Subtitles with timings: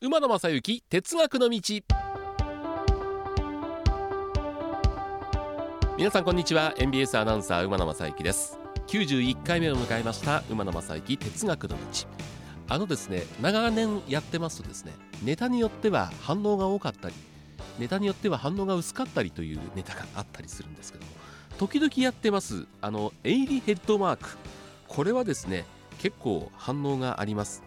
[0.00, 1.60] 馬野正幸哲学の道。
[5.96, 6.72] 皆さんこんにちは。
[6.78, 8.60] NBS アナウンサー馬野正幸です。
[8.86, 11.76] 91回目を迎えました馬野正幸哲学の道。
[12.68, 14.92] あのですね長年やってますとですね
[15.24, 17.14] ネタによっては反応が多かったり
[17.80, 21.10] ネタによっては反応が薄かったりというネタがあったりするんですけども
[21.58, 24.28] 時々やってますあのエイリヘッドマーク。
[24.86, 25.64] これはですね
[25.98, 27.66] 結構反応があります。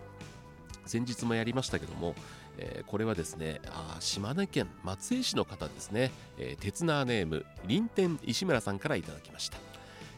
[0.92, 2.16] 先日もやりましたけども、
[2.58, 9.58] えー、これはですねあ島根県松江市の方ですね、えー、鉄ナーネーム林天石村さんからいただきました、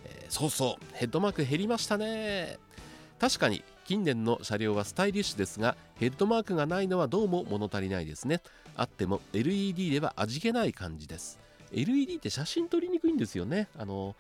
[0.06, 2.58] えー、そうそうヘッドマーク減りましたね。
[3.20, 8.42] 確かに近年の車両はスタイリッシュですがヘッドマークがないのはどうも物足りないですね。
[8.76, 11.40] あっても LED では味気ない感じです。
[11.72, 13.68] LED って写真撮りにくいんですよね。
[13.78, 14.16] あの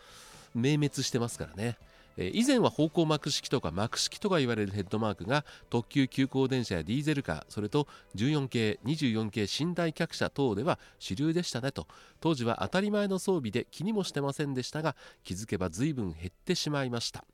[0.54, 1.78] 明滅してますからね。
[2.18, 11.88] 以前は方向幕式とか幕式とか言われるヘッドマークが特急急行電車やディーゼルカーそれと14系24系寝台客車等では主流でしたねと。
[12.20, 17.26] 当時は当たり前の装備で気にもしてませんでしたが気づけば随分減ってしまいました。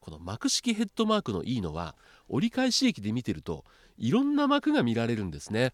[0.00, 1.96] この幕式ヘッドマークのいいのは
[2.28, 3.64] 折り返し駅で見てると
[3.96, 5.72] いろんな幕が見られるんですね。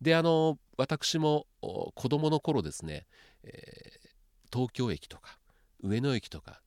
[0.00, 3.06] であの私も子供の頃ですね、
[3.42, 4.08] えー、
[4.52, 5.38] 東京駅とか
[5.82, 6.60] 上野駅とか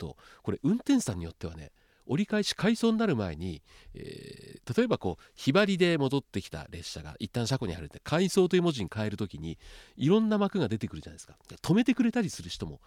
[0.00, 1.70] とこれ運転手さんによってはね
[2.06, 3.62] 折り返し回送になる前に、
[3.94, 9.58] えー、例えばこうひばりで戻ってきた列車が一旦車庫に入るって回送という文字に変える時に
[9.96, 12.80] いろんな幕が出てくるじゃないですか止めてくれたりする人も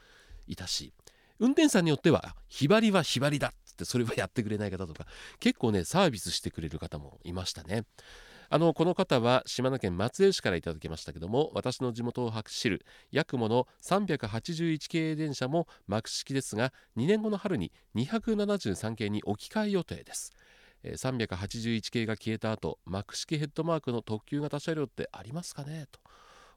[0.47, 0.92] いたし
[1.39, 5.05] 運転手さんによってはひばりはひばりだっつってそれはやってくれない方とか
[5.39, 7.86] 結構ねサービスしてくれる方もいましたね。
[8.54, 20.33] あのこの方は島根県松江市からいただきましたけども私の地元を走るヤクモの381系電車も幕式ですが2年後の春に273系に置き換え予定です。
[20.83, 25.88] 381系が消えた後幕式ヘッドマークの特急型車両ってありますかね？
[25.92, 26.00] と。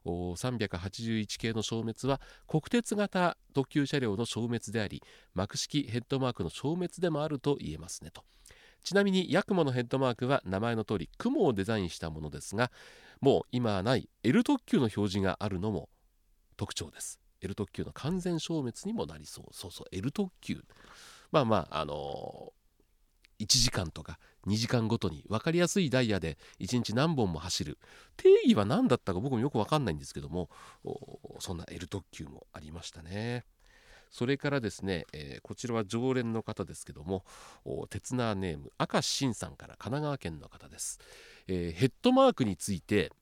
[0.04, 8.10] 381系の消滅は国鉄型特急車両の消滅であり幕式ヘッドマークの消滅でもあると言えますね。
[8.10, 8.22] と。
[8.82, 12.70] ちなみにヤクモのヘッドマークは名前の通り雲をデザインしたものですが
[13.20, 15.88] もう今はない L 特急の表示があるのも
[16.56, 17.20] 特徴です。
[17.42, 19.44] L 特急の完全消滅にもなりそう。
[19.52, 19.86] そうそう。
[19.92, 20.62] L 特急
[21.32, 27.78] まあまああのー、1時間とか2時間ごとに分かりやすいダイヤで1日何本も走る
[28.16, 30.48] 定義は何だったか僕もよく分かんないんですけども
[31.40, 33.44] そんな L 特急もありましたね。
[34.16, 37.22] それからですね、えー、こちらは常連の方ですけども
[37.90, 40.98] 鉄ナーネーム明石慎さんから神奈川県の方です、
[41.48, 43.12] えー、ヘッドマークについて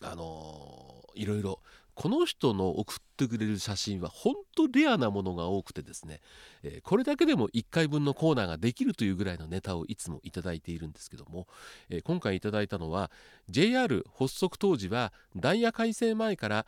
[0.00, 1.60] あのー、いろいろ
[1.94, 6.22] この人の送ってくれる写真は本当レアなものが多くてですね、
[6.62, 11.46] えー、これだけでも1回分のコーナーができるというぐらいのネタをいつもいただいているんですけども、
[11.90, 13.10] えー、今回いただいたのは
[13.50, 16.66] JR 発足当時はダイヤ改正前から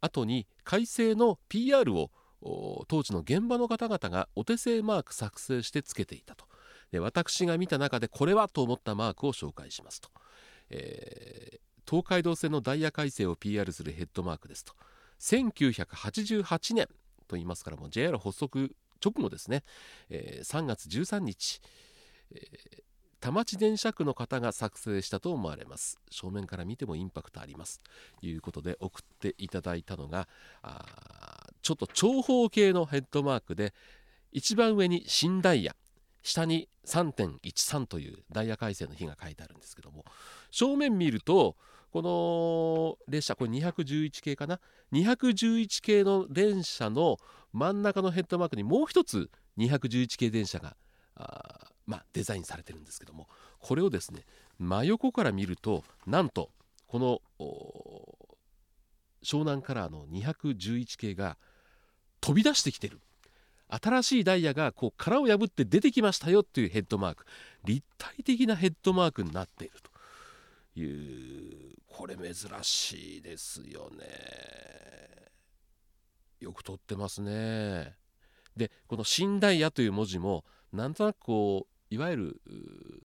[0.00, 2.10] 後に改正の PR を
[2.42, 6.46] 当時の現場の方々がお手製マーク作成してつけていたと。
[6.90, 10.08] で私が見た中でこれはと思ったマークを紹介しますと、
[10.70, 14.72] えー、東海道線のダイヤ改正を PR するヘッドマークですと。
[15.20, 16.86] 1988年
[17.26, 18.74] と言いますからもう JR 発足
[19.04, 19.64] 直後ですね、
[20.10, 21.60] えー、3月13日、
[22.32, 22.82] えー、
[23.20, 25.98] 田町電車区の方が作成したと思われます。
[26.10, 27.80] 正面から見てもインパクトあります。
[28.20, 30.28] ということで送っていただいたのが
[31.68, 33.74] ちょっと長方形のヘッドマークで
[34.32, 35.76] 一番上に新ダイヤ
[36.22, 40.06] 下に3.13というダイヤ改正の日が書いてあるんですけども
[40.50, 41.56] 正面見ると
[41.90, 44.60] この列車これ211系かな
[44.94, 47.18] ？211系の電車の
[47.52, 50.74] 真ん中のヘッドマークにもう一つ211系電車が
[51.16, 54.24] あまあ、デザインされてるんですけどもこれをですね
[54.58, 56.48] 真横から見るとなんと
[56.86, 57.20] この
[59.22, 61.36] 湘南カラーの211系が
[62.20, 63.00] 飛び出してきてる。
[63.68, 67.26] 新しいダイヤがこう殻を破って出てきましたよっていうヘッドマーク。
[67.64, 69.90] 立体的なヘッドマークになっていると。
[70.78, 74.06] いうこれ珍しいですよね。
[76.40, 77.96] よく撮ってますね。
[78.56, 82.40] でこの新ダイヤという文字もなんとなくこういわゆる